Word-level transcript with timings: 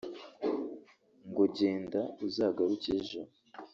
ngo 1.29 1.43
genda 1.55 2.01
uzagaruke 2.25 2.89
ejo 2.99 3.21